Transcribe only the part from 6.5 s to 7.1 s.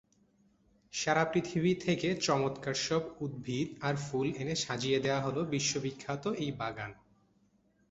বাগান।